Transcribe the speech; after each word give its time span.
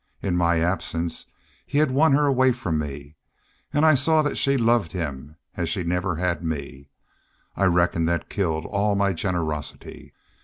In 0.23 0.35
my 0.35 0.59
absence 0.59 1.27
he 1.63 1.77
had 1.77 1.91
won 1.91 2.13
her 2.13 2.25
away 2.25 2.53
from 2.53 2.79
me. 2.79 3.17
An' 3.71 3.83
I 3.83 3.93
saw 3.93 4.23
that 4.23 4.35
she 4.35 4.57
loved 4.57 4.93
him 4.93 5.35
as 5.55 5.69
she 5.69 5.83
never 5.83 6.15
had 6.15 6.43
me. 6.43 6.89
I 7.55 7.65
reckon 7.65 8.05
that 8.05 8.27
killed 8.27 8.65
all 8.65 8.95
my 8.95 9.13
generosity. 9.13 10.11